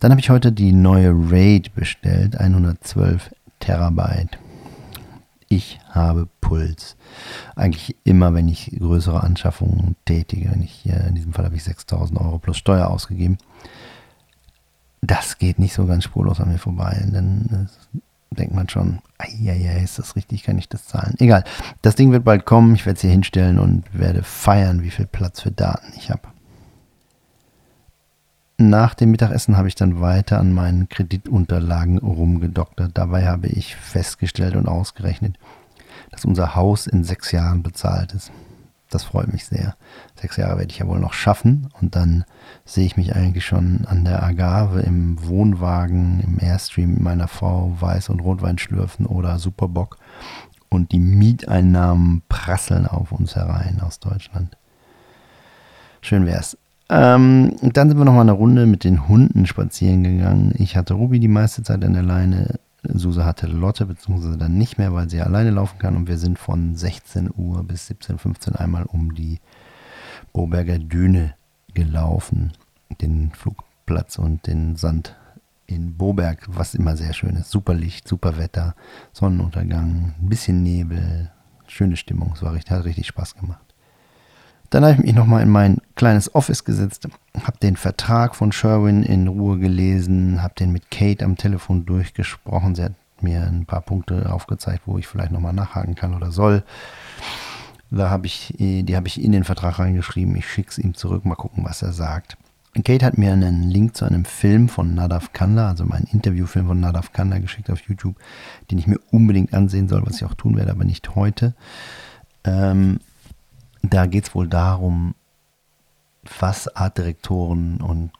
[0.00, 4.38] Dann habe ich heute die neue Raid bestellt, 112 Terabyte.
[5.48, 6.96] Ich habe Puls.
[7.54, 10.50] Eigentlich immer, wenn ich größere Anschaffungen tätige.
[10.50, 13.38] Wenn ich, in diesem Fall habe ich 6000 Euro plus Steuer ausgegeben.
[15.02, 17.06] Das geht nicht so ganz spurlos an mir vorbei.
[17.12, 17.70] Dann
[18.30, 18.98] denkt man schon,
[19.38, 21.14] ja, ist das richtig, kann ich das zahlen?
[21.18, 21.44] Egal.
[21.80, 22.74] Das Ding wird bald kommen.
[22.74, 26.22] Ich werde es hier hinstellen und werde feiern, wie viel Platz für Daten ich habe.
[28.58, 32.92] Nach dem Mittagessen habe ich dann weiter an meinen Kreditunterlagen rumgedoktert.
[32.94, 35.38] Dabei habe ich festgestellt und ausgerechnet,
[36.10, 38.32] dass unser Haus in sechs Jahren bezahlt ist.
[38.88, 39.76] Das freut mich sehr.
[40.14, 42.24] Sechs Jahre werde ich ja wohl noch schaffen und dann
[42.64, 47.76] sehe ich mich eigentlich schon an der Agave im Wohnwagen, im Airstream mit meiner Frau
[47.78, 49.98] Weiß- und Rotwein schlürfen oder Superbock
[50.70, 54.56] und die Mieteinnahmen prasseln auf uns herein aus Deutschland.
[56.00, 56.56] Schön wär's.
[56.88, 60.54] Ähm, dann sind wir noch mal eine Runde mit den Hunden spazieren gegangen.
[60.56, 62.60] Ich hatte Ruby die meiste Zeit an der Leine.
[62.82, 65.96] Suse hatte Lotte, beziehungsweise dann nicht mehr, weil sie alleine laufen kann.
[65.96, 69.40] Und wir sind von 16 Uhr bis 17, 15 einmal um die
[70.32, 71.34] Boberger Düne
[71.74, 72.52] gelaufen.
[73.00, 75.16] Den Flugplatz und den Sand
[75.66, 77.50] in Boberg, was immer sehr schön ist.
[77.50, 78.76] Super Licht, super Wetter,
[79.12, 81.32] Sonnenuntergang, ein bisschen Nebel,
[81.66, 82.32] schöne Stimmung.
[82.34, 83.65] Es war richtig, hat richtig Spaß gemacht.
[84.70, 87.08] Dann habe ich mich nochmal in mein kleines Office gesetzt,
[87.42, 92.74] habe den Vertrag von Sherwin in Ruhe gelesen, habe den mit Kate am Telefon durchgesprochen.
[92.74, 96.62] Sie hat mir ein paar Punkte aufgezeigt, wo ich vielleicht nochmal nachhaken kann oder soll.
[97.90, 100.34] Da habe ich, die habe ich in den Vertrag reingeschrieben.
[100.36, 102.36] Ich schicke es ihm zurück, mal gucken, was er sagt.
[102.84, 106.80] Kate hat mir einen Link zu einem Film von Nadav Kanda, also meinen Interviewfilm von
[106.80, 108.16] Nadav Kanda geschickt auf YouTube,
[108.70, 111.54] den ich mir unbedingt ansehen soll, was ich auch tun werde, aber nicht heute.
[112.44, 112.98] Ähm,
[113.94, 115.14] da geht es wohl darum,
[116.40, 118.10] was Artdirektoren und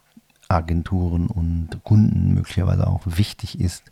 [0.48, 3.84] Agenturen und Kunden möglicherweise auch wichtig ist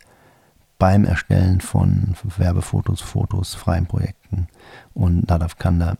[0.77, 4.47] beim Erstellen von Werbefotos, Fotos, freien Projekten.
[4.93, 5.97] Und Nadav Kanda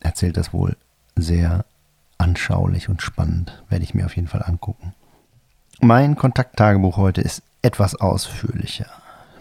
[0.00, 0.76] erzählt das wohl
[1.14, 1.64] sehr
[2.18, 3.62] anschaulich und spannend.
[3.68, 4.94] Werde ich mir auf jeden Fall angucken.
[5.80, 8.86] Mein Kontakttagebuch heute ist etwas ausführlicher.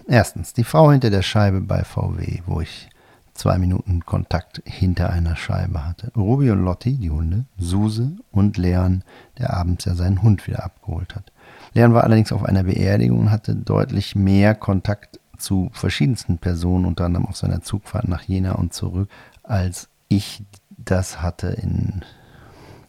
[0.08, 2.90] Erstens, die Frau hinter der Scheibe bei VW, wo ich
[3.36, 6.12] zwei Minuten Kontakt hinter einer Scheibe hatte.
[6.16, 9.04] Ruby und Lotti, die Hunde, Suse und Leon,
[9.38, 11.32] der abends ja seinen Hund wieder abgeholt hat.
[11.74, 17.06] Leon war allerdings auf einer Beerdigung und hatte deutlich mehr Kontakt zu verschiedensten Personen, unter
[17.06, 19.10] anderem auf seiner Zugfahrt nach Jena und zurück,
[19.44, 20.44] als ich
[20.78, 22.04] das hatte in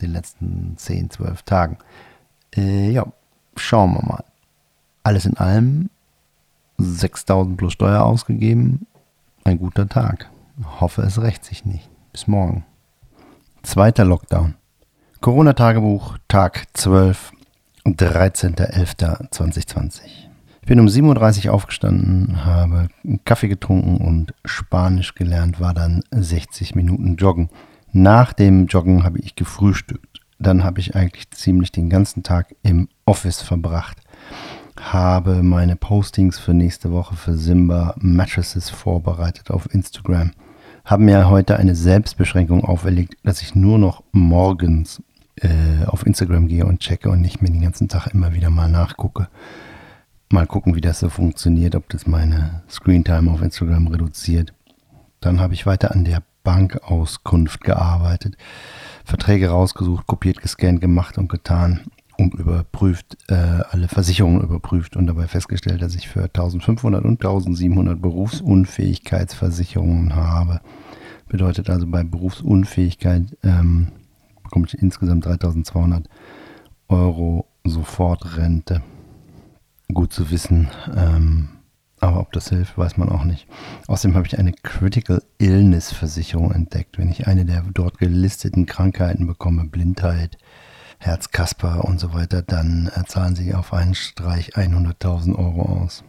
[0.01, 1.79] den letzten 10, 12 Tagen.
[2.55, 3.07] Äh, ja,
[3.57, 4.25] schauen wir mal.
[5.03, 5.91] Alles in allem
[6.79, 8.87] 6000 plus Steuer ausgegeben.
[9.45, 10.29] Ein guter Tag.
[10.65, 11.89] Hoffe, es rächt sich nicht.
[12.13, 12.65] Bis morgen.
[13.63, 14.55] Zweiter Lockdown.
[15.21, 17.33] Corona-Tagebuch, Tag 12,
[17.85, 20.01] 13.11.2020.
[20.63, 22.89] Ich bin um 7.30 Uhr aufgestanden, habe
[23.25, 27.51] Kaffee getrunken und Spanisch gelernt, war dann 60 Minuten joggen.
[27.93, 30.23] Nach dem Joggen habe ich gefrühstückt.
[30.39, 33.99] Dann habe ich eigentlich ziemlich den ganzen Tag im Office verbracht
[34.81, 40.33] habe meine Postings für nächste Woche für Simba Mattresses vorbereitet auf Instagram
[40.87, 45.03] haben mir heute eine Selbstbeschränkung auferlegt, dass ich nur noch morgens
[45.41, 48.71] äh, auf Instagram gehe und checke und nicht mehr den ganzen Tag immer wieder mal
[48.71, 49.29] nachgucke.
[50.31, 54.55] Mal gucken, wie das so funktioniert, ob das meine Screentime auf Instagram reduziert.
[55.21, 58.37] Dann habe ich weiter an der Bankauskunft gearbeitet,
[59.05, 61.81] Verträge rausgesucht, kopiert, gescannt, gemacht und getan
[62.19, 70.17] überprüft, äh, alle Versicherungen überprüft und dabei festgestellt, dass ich für 1500 und 1700 Berufsunfähigkeitsversicherungen
[70.17, 70.63] habe.
[71.29, 73.89] Bedeutet also bei Berufsunfähigkeit ähm,
[74.43, 76.09] bekomme ich insgesamt 3200
[76.89, 78.83] Euro Sofortrente.
[79.93, 81.49] Gut zu wissen, ähm,
[82.01, 83.47] aber ob das hilft, weiß man auch nicht.
[83.87, 86.99] Außerdem habe ich eine Critical Illness Versicherung entdeckt.
[86.99, 90.37] Wenn ich eine der dort gelisteten Krankheiten bekomme, Blindheit,
[90.99, 96.05] Herzkasper und so weiter, dann äh, zahlen sie auf einen Streich 100.000 Euro aus.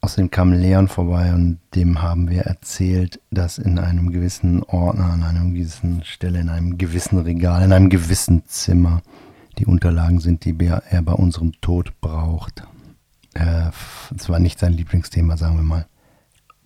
[0.00, 5.22] Außerdem kam Leon vorbei und dem haben wir erzählt, dass in einem gewissen Ordner, an
[5.22, 9.02] einer gewissen Stelle, in einem gewissen Regal, in einem gewissen Zimmer
[9.58, 12.62] die Unterlagen sind, die er bei unserem Tod braucht.
[13.34, 15.86] Es äh, war nicht sein Lieblingsthema, sagen wir mal.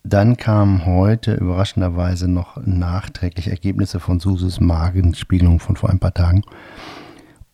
[0.02, 6.42] Dann kamen heute überraschenderweise noch nachträglich Ergebnisse von Suses Magenspiegelung von vor ein paar Tagen.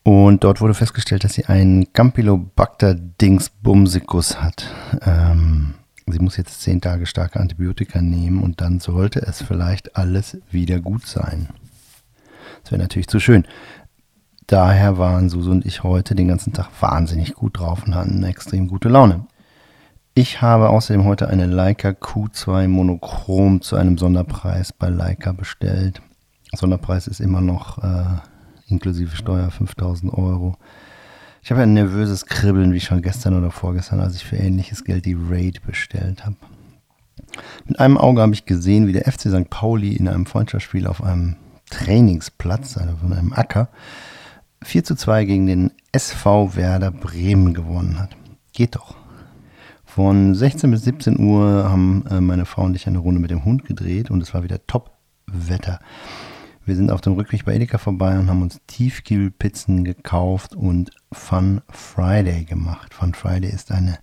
[0.07, 4.73] Und dort wurde festgestellt, dass sie einen Campylobacter Dingsbumsicus hat.
[5.05, 5.75] Ähm,
[6.07, 10.79] sie muss jetzt zehn Tage starke Antibiotika nehmen und dann sollte es vielleicht alles wieder
[10.79, 11.49] gut sein.
[12.63, 13.49] Das wäre natürlich zu schön.
[14.47, 18.29] Daher waren Suse und ich heute den ganzen Tag wahnsinnig gut drauf und hatten eine
[18.29, 19.27] extrem gute Laune.
[20.15, 26.01] Ich habe außerdem heute eine Leica Q2 Monochrom zu einem Sonderpreis bei Leica bestellt.
[26.53, 28.21] Sonderpreis ist immer noch äh,
[28.67, 30.57] inklusive Steuer 5000 Euro.
[31.43, 35.07] Ich habe ein nervöses Kribbeln wie schon gestern oder vorgestern, als ich für ähnliches Geld
[35.07, 36.37] die Raid bestellt habe.
[37.67, 39.49] Mit einem Auge habe ich gesehen, wie der FC St.
[39.49, 41.37] Pauli in einem Freundschaftsspiel auf einem
[41.71, 43.69] Trainingsplatz, also von einem Acker,
[44.63, 48.11] 4 zu 2 gegen den SV Werder Bremen gewonnen hat.
[48.53, 48.97] Geht doch.
[49.85, 53.45] Von 16 bis 17 Uhr haben äh, meine Frau und ich eine Runde mit dem
[53.45, 55.81] Hund gedreht und es war wieder Top-Wetter.
[56.67, 61.63] Wir sind auf dem Rückweg bei Edeka vorbei und haben uns Tiefkühlpizzen gekauft und Fun
[61.71, 62.93] Friday gemacht.
[62.93, 64.01] Fun Friday ist eine,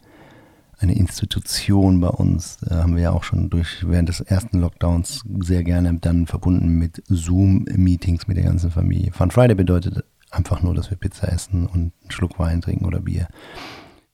[0.80, 2.60] eine Institution bei uns.
[2.62, 6.69] Da haben wir ja auch schon durch während des ersten Lockdowns sehr gerne dann verbunden
[6.69, 9.12] mit Zoom-Meetings mit der ganzen Familie.
[9.12, 13.02] Fun Friday bedeutet einfach nur, dass wir Pizza essen und einen Schluck Wein trinken oder
[13.02, 13.28] Bier.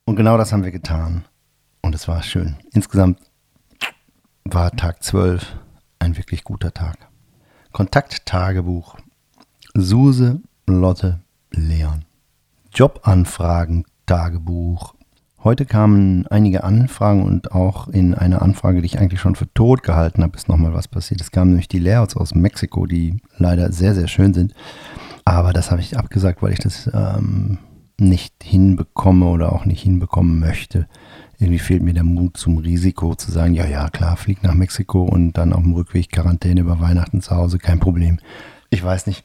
[0.05, 1.23] Und genau das haben wir getan.
[1.83, 2.55] Und es war schön.
[2.73, 3.19] Insgesamt
[4.43, 5.55] war Tag 12
[5.99, 7.08] ein wirklich guter Tag.
[7.71, 8.97] Kontakttagebuch.
[9.75, 11.19] Suse, Lotte,
[11.51, 12.05] Leon.
[12.73, 14.95] Jobanfragen Tagebuch.
[15.43, 19.83] Heute kamen einige Anfragen und auch in einer Anfrage, die ich eigentlich schon für tot
[19.83, 21.21] gehalten habe, ist nochmal was passiert.
[21.21, 24.53] Es kamen nämlich die Layouts aus Mexiko, die leider sehr, sehr schön sind.
[25.23, 27.59] Aber das habe ich abgesagt, weil ich das ähm,
[27.99, 30.87] nicht hinbekomme oder auch nicht hinbekommen möchte
[31.39, 35.03] irgendwie fehlt mir der Mut zum Risiko zu sagen, ja, ja, klar, flieg nach Mexiko
[35.03, 38.19] und dann auf dem Rückweg Quarantäne über Weihnachten zu Hause, kein Problem.
[38.69, 39.23] Ich weiß nicht,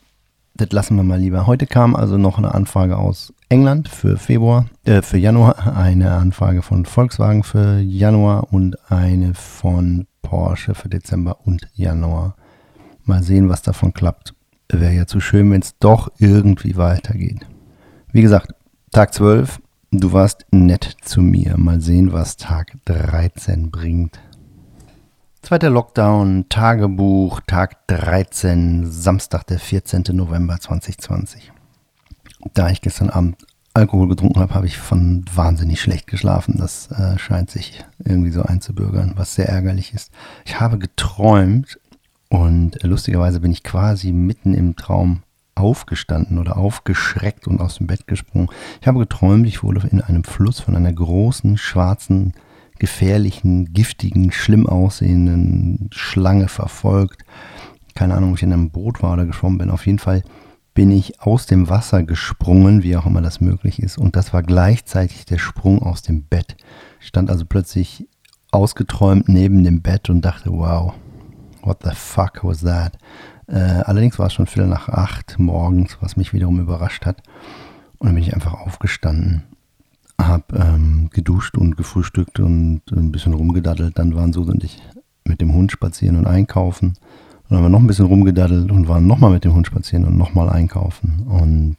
[0.55, 1.49] das lassen wir mal lieber.
[1.49, 6.63] Heute kam also noch eine Anfrage aus England für Februar, äh, für Januar, eine Anfrage
[6.63, 12.37] von Volkswagen für Januar und eine von Porsche für Dezember und Januar.
[13.03, 14.35] Mal sehen, was davon klappt.
[14.69, 17.45] Wäre ja zu schön, wenn es doch irgendwie weitergeht.
[18.13, 18.55] Wie gesagt,
[18.93, 19.59] Tag 12,
[19.97, 21.57] Du warst nett zu mir.
[21.57, 24.19] Mal sehen, was Tag 13 bringt.
[25.41, 30.03] Zweiter Lockdown, Tagebuch, Tag 13, Samstag, der 14.
[30.11, 31.53] November 2020.
[32.55, 36.57] Da ich gestern Abend Alkohol getrunken habe, habe ich von wahnsinnig schlecht geschlafen.
[36.59, 40.11] Das äh, scheint sich irgendwie so einzubürgern, was sehr ärgerlich ist.
[40.45, 41.79] Ich habe geträumt
[42.31, 45.23] und lustigerweise bin ich quasi mitten im Traum
[45.55, 48.49] aufgestanden oder aufgeschreckt und aus dem Bett gesprungen.
[48.81, 52.35] Ich habe geträumt, ich wurde in einem Fluss von einer großen, schwarzen,
[52.79, 57.25] gefährlichen, giftigen, schlimm aussehenden Schlange verfolgt.
[57.95, 59.71] Keine Ahnung, ob ich in einem Boot war oder geschwommen bin.
[59.71, 60.23] Auf jeden Fall
[60.75, 63.97] bin ich aus dem Wasser gesprungen, wie auch immer das möglich ist.
[63.97, 66.57] Und das war gleichzeitig der Sprung aus dem Bett.
[67.01, 68.09] Ich stand also plötzlich
[68.51, 70.95] ausgeträumt neben dem Bett und dachte, wow,
[71.63, 72.99] what the fuck was that?
[73.47, 77.23] Äh, allerdings war es schon Viertel nach acht morgens, was mich wiederum überrascht hat.
[77.99, 79.45] Und dann bin ich einfach aufgestanden,
[80.21, 83.99] habe ähm, geduscht und gefrühstückt und ein bisschen rumgedaddelt.
[83.99, 84.83] Dann waren Susi und ich
[85.25, 86.89] mit dem Hund spazieren und einkaufen.
[86.89, 90.05] Und dann haben wir noch ein bisschen rumgedaddelt und waren nochmal mit dem Hund spazieren
[90.05, 91.27] und nochmal einkaufen.
[91.27, 91.77] Und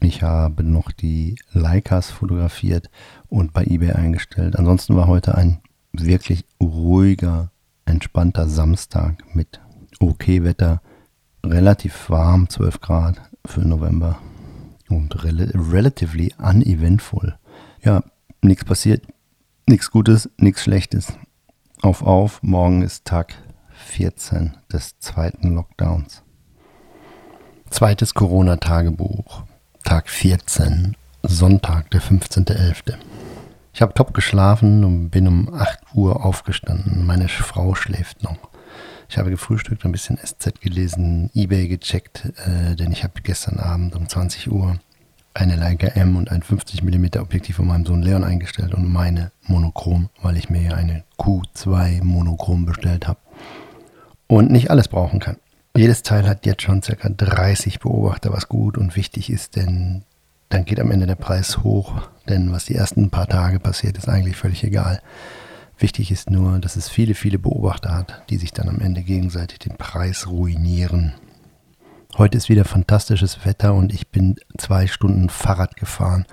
[0.00, 2.90] ich habe noch die Leicas fotografiert
[3.28, 4.56] und bei eBay eingestellt.
[4.58, 5.60] Ansonsten war heute ein
[5.92, 7.50] wirklich ruhiger,
[7.86, 9.60] entspannter Samstag mit
[10.00, 10.82] okay Wetter
[11.44, 14.18] relativ warm, 12 Grad für November.
[14.88, 17.36] Und rel relatively uneventful.
[17.82, 18.02] Ja,
[18.42, 19.06] nichts passiert,
[19.66, 21.12] nichts Gutes, nichts Schlechtes.
[21.82, 23.34] Auf, auf, morgen ist Tag
[23.70, 26.22] 14 des zweiten Lockdowns.
[27.70, 29.44] Zweites Corona-Tagebuch,
[29.84, 32.94] Tag 14, Sonntag, der 15.11.
[33.72, 37.04] Ich habe top geschlafen und bin um 8 Uhr aufgestanden.
[37.04, 38.53] Meine Frau schläft noch.
[39.08, 43.94] Ich habe gefrühstückt, ein bisschen SZ gelesen, Ebay gecheckt, äh, denn ich habe gestern Abend
[43.94, 44.78] um 20 Uhr
[45.34, 50.08] eine Leica M und ein 50mm Objektiv von meinem Sohn Leon eingestellt und meine Monochrom,
[50.22, 53.18] weil ich mir eine Q2 Monochrom bestellt habe
[54.28, 55.36] und nicht alles brauchen kann.
[55.76, 57.08] Jedes Teil hat jetzt schon ca.
[57.08, 60.04] 30 Beobachter, was gut und wichtig ist, denn
[60.50, 61.94] dann geht am Ende der Preis hoch,
[62.28, 65.02] denn was die ersten paar Tage passiert, ist eigentlich völlig egal.
[65.78, 69.58] Wichtig ist nur, dass es viele, viele Beobachter hat, die sich dann am Ende gegenseitig
[69.58, 71.14] den Preis ruinieren.
[72.16, 76.26] Heute ist wieder fantastisches Wetter und ich bin zwei Stunden Fahrrad gefahren.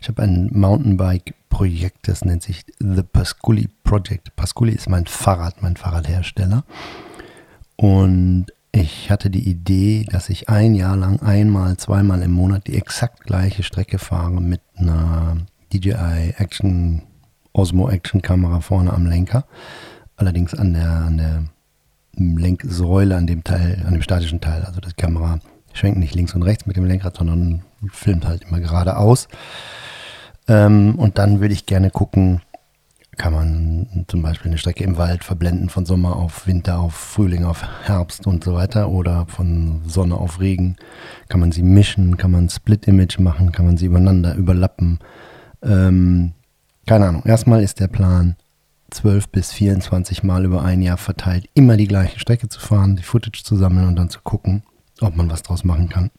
[0.00, 4.36] Ich habe ein Mountainbike-Projekt, das nennt sich The Pasculi Project.
[4.36, 6.64] Pasculi ist mein Fahrrad, mein Fahrradhersteller.
[7.74, 12.76] Und ich hatte die Idee, dass ich ein Jahr lang einmal, zweimal im Monat die
[12.76, 15.38] exakt gleiche Strecke fahre mit einer
[15.72, 17.02] DJI Action
[17.56, 19.44] Osmo Action Kamera vorne am Lenker.
[20.16, 21.44] Allerdings an der, an der
[22.16, 24.64] Lenksäule, an dem Teil, an dem statischen Teil.
[24.64, 25.38] Also die Kamera
[25.72, 29.28] schwenkt nicht links und rechts mit dem Lenkrad, sondern filmt halt immer geradeaus.
[30.48, 32.40] Ähm, und dann würde ich gerne gucken,
[33.16, 37.44] kann man zum Beispiel eine Strecke im Wald verblenden von Sommer auf Winter, auf Frühling,
[37.44, 40.76] auf Herbst und so weiter oder von Sonne auf Regen.
[41.28, 44.98] Kann man sie mischen, kann man Split-Image machen, kann man sie übereinander überlappen.
[45.62, 46.34] Ähm,
[46.86, 47.24] keine Ahnung.
[47.24, 48.36] Erstmal ist der Plan,
[48.90, 53.02] 12 bis 24 Mal über ein Jahr verteilt immer die gleiche Strecke zu fahren, die
[53.02, 54.62] Footage zu sammeln und dann zu gucken,
[55.00, 56.10] ob man was draus machen kann.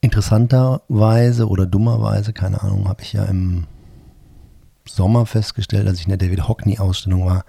[0.00, 3.66] Interessanterweise oder dummerweise, keine Ahnung, habe ich ja im
[4.86, 7.44] Sommer festgestellt, als ich in der David Hockney-Ausstellung war,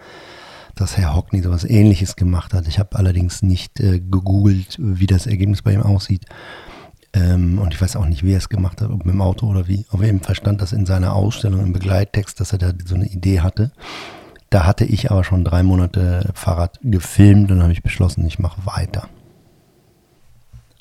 [0.75, 2.67] dass Herr Hockney sowas ähnliches gemacht hat.
[2.67, 6.25] Ich habe allerdings nicht äh, gegoogelt, wie das Ergebnis bei ihm aussieht.
[7.13, 9.47] Ähm, und ich weiß auch nicht, wie er es gemacht hat, ob mit dem Auto
[9.47, 9.85] oder wie.
[9.91, 13.05] Auf jeden Fall stand das in seiner Ausstellung im Begleittext, dass er da so eine
[13.05, 13.71] Idee hatte.
[14.49, 18.65] Da hatte ich aber schon drei Monate Fahrrad gefilmt und habe ich beschlossen, ich mache
[18.65, 19.07] weiter.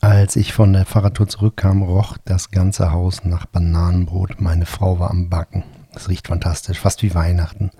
[0.01, 4.40] Als ich von der Fahrradtour zurückkam, roch das ganze Haus nach Bananenbrot.
[4.40, 5.62] Meine Frau war am Backen.
[5.92, 7.71] Das riecht fantastisch, fast wie Weihnachten.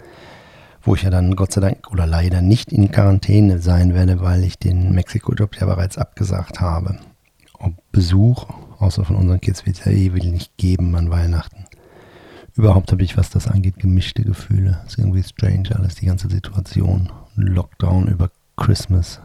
[0.83, 4.45] Wo ich ja dann Gott sei Dank oder leider nicht in Quarantäne sein werde, weil
[4.45, 6.99] ich den Mexiko-Job ja bereits abgesagt habe.
[7.93, 8.47] Besuch,
[8.79, 11.67] außer von unseren Kids, wird es ja eh nicht geben an Weihnachten.
[12.55, 14.83] Überhaupt habe ich, was das angeht, gemischte Gefühle.
[14.87, 17.11] Ist irgendwie strange alles, die ganze Situation.
[17.35, 19.21] Lockdown über Christmas.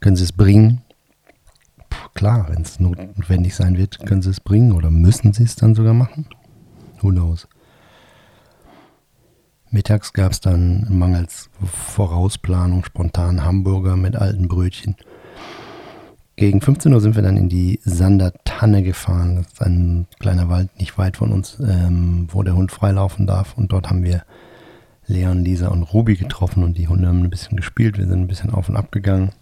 [0.00, 0.82] Können Sie es bringen?
[1.90, 5.56] Puh, klar, wenn es notwendig sein wird, können Sie es bringen oder müssen Sie es
[5.56, 6.26] dann sogar machen?
[7.00, 7.46] Who knows?
[9.70, 14.96] Mittags gab es dann mangels Vorausplanung spontan Hamburger mit alten Brötchen.
[16.38, 19.38] Gegen 15 Uhr sind wir dann in die Sandertanne gefahren.
[19.38, 23.58] Das ist ein kleiner Wald nicht weit von uns, ähm, wo der Hund freilaufen darf.
[23.58, 24.22] Und dort haben wir
[25.08, 27.98] Leon, Lisa und Ruby getroffen und die Hunde haben ein bisschen gespielt.
[27.98, 29.32] Wir sind ein bisschen auf und ab gegangen,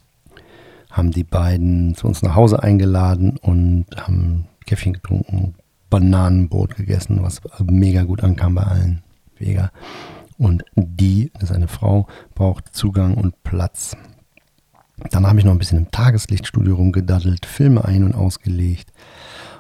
[0.91, 5.55] haben die beiden zu uns nach Hause eingeladen und haben Käffchen getrunken,
[5.91, 9.03] Bananenbrot gegessen, was mega gut ankam bei allen.
[9.39, 9.71] Mega.
[10.39, 13.99] Und die, das ist eine Frau, braucht Zugang und Platz.
[15.11, 18.93] Dann habe ich noch ein bisschen im Tageslichtstudio rumgedaddelt, Filme ein- und ausgelegt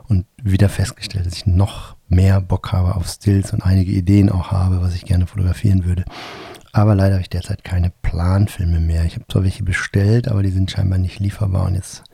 [0.09, 4.51] und wieder festgestellt, dass ich noch mehr Bock habe auf Stills und einige Ideen auch
[4.51, 6.05] habe, was ich gerne fotografieren würde.
[6.72, 9.05] Aber leider habe ich derzeit keine Planfilme mehr.
[9.05, 12.05] Ich habe zwar welche bestellt, aber die sind scheinbar nicht lieferbar und jetzt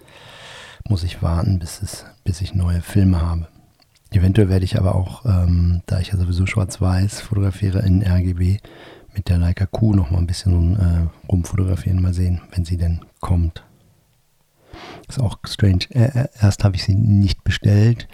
[0.89, 3.49] muss ich warten, bis, es, bis ich neue Filme habe.
[4.11, 8.59] Eventuell werde ich aber auch, ähm, da ich ja sowieso schwarz-weiß fotografiere in RGB,
[9.15, 12.01] mit der Leica Q noch mal ein bisschen äh, rumfotografieren.
[12.01, 13.65] Mal sehen, wenn sie denn kommt.
[15.09, 15.91] Ist auch strange.
[15.91, 18.09] Äh, erst habe ich sie nicht bestellt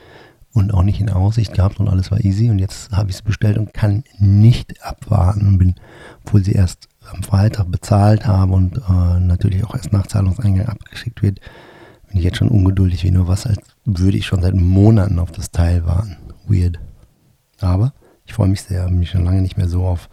[0.53, 2.51] und auch nicht in Aussicht gehabt und alles war easy.
[2.51, 5.75] Und jetzt habe ich sie bestellt und kann nicht abwarten und bin,
[6.25, 11.23] obwohl sie erst am Freitag bezahlt habe und äh, natürlich auch erst nach Zahlungseingang abgeschickt
[11.23, 11.41] wird,
[12.09, 15.31] bin ich jetzt schon ungeduldig wie nur was, als würde ich schon seit Monaten auf
[15.31, 16.17] das Teil warten.
[16.47, 16.79] Weird.
[17.61, 17.93] Aber
[18.27, 20.09] ich freue mich sehr, mich schon lange nicht mehr so auf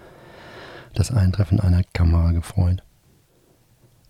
[0.96, 2.84] das Eintreffen einer Kamera gefreut.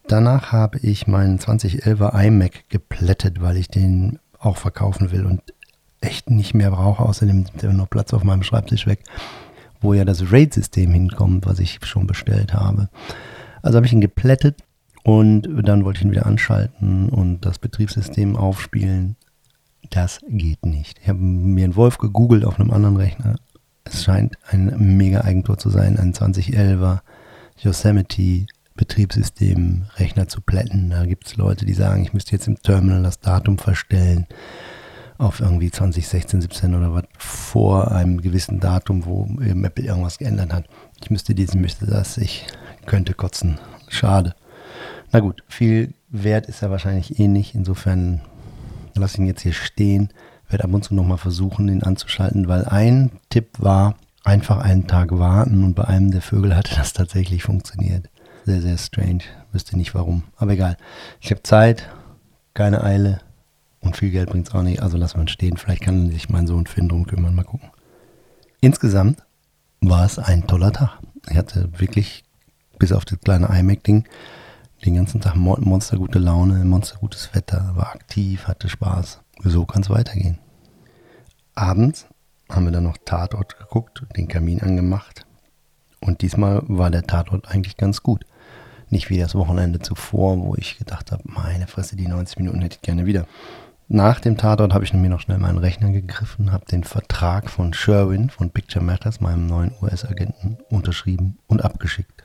[0.07, 5.41] Danach habe ich meinen 2011er iMac geplättet, weil ich den auch verkaufen will und
[5.99, 7.03] echt nicht mehr brauche.
[7.03, 9.03] Außerdem ist ja noch Platz auf meinem Schreibtisch weg,
[9.81, 12.89] wo ja das RAID-System hinkommt, was ich schon bestellt habe.
[13.63, 14.63] Also habe ich ihn geplättet
[15.03, 19.15] und dann wollte ich ihn wieder anschalten und das Betriebssystem aufspielen.
[19.89, 20.99] Das geht nicht.
[21.01, 23.35] Ich habe mir einen Wolf gegoogelt auf einem anderen Rechner.
[23.95, 26.99] Es scheint ein mega Eigentor zu sein, ein 2011er
[27.59, 30.89] Yosemite Betriebssystem Rechner zu plätten.
[30.89, 34.27] Da gibt es Leute, die sagen, ich müsste jetzt im Terminal das Datum verstellen
[35.17, 40.65] auf irgendwie 2016, 17 oder was vor einem gewissen Datum, wo Apple irgendwas geändert hat.
[41.01, 42.47] Ich müsste dies, müsste das, ich
[42.85, 43.59] könnte kotzen.
[43.87, 44.35] Schade.
[45.13, 47.55] Na gut, viel wert ist er wahrscheinlich eh nicht.
[47.55, 48.19] Insofern
[48.93, 50.09] lasse ich ihn jetzt hier stehen.
[50.49, 55.17] Werde ab und zu nochmal versuchen, ihn anzuschalten, weil ein Tipp war, einfach einen Tag
[55.17, 58.09] warten und bei einem der Vögel hatte das tatsächlich funktioniert.
[58.45, 59.23] Sehr, sehr strange.
[59.51, 60.23] Wüsste nicht warum.
[60.37, 60.77] Aber egal.
[61.19, 61.89] Ich habe Zeit,
[62.53, 63.19] keine Eile
[63.79, 64.81] und viel Geld bringt es auch nicht.
[64.81, 65.57] Also wir ihn stehen.
[65.57, 67.33] Vielleicht kann sich mein Sohn Finn drum kümmern.
[67.33, 67.69] Mal gucken.
[68.61, 69.23] Insgesamt
[69.81, 70.99] war es ein toller Tag.
[71.29, 72.23] Ich hatte wirklich,
[72.77, 74.05] bis auf das kleine iMac-Ding,
[74.85, 79.21] den ganzen Tag monster gute Laune, monster gutes Wetter, war aktiv, hatte Spaß.
[79.43, 80.39] So kann es weitergehen.
[81.55, 82.07] Abends
[82.49, 85.25] haben wir dann noch Tatort geguckt, den Kamin angemacht.
[86.01, 88.25] Und diesmal war der Tatort eigentlich ganz gut.
[88.89, 92.75] Nicht wie das Wochenende zuvor, wo ich gedacht habe, meine Fresse, die 90 Minuten hätte
[92.75, 93.25] ich gerne wieder.
[93.87, 97.73] Nach dem Tatort habe ich mir noch schnell meinen Rechner gegriffen, habe den Vertrag von
[97.73, 102.23] Sherwin von Picture Matters, meinem neuen US-Agenten, unterschrieben und abgeschickt.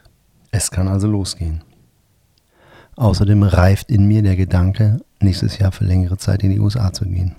[0.51, 1.63] Es kann also losgehen.
[2.97, 7.05] Außerdem reift in mir der Gedanke, nächstes Jahr für längere Zeit in die USA zu
[7.05, 7.35] gehen.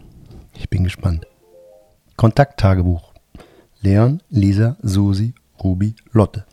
[0.53, 1.25] Ich bin gespannt.
[2.15, 3.13] Kontakttagebuch.
[3.81, 5.33] Leon, Lisa, Susi,
[5.63, 6.45] Ruby, Lotte.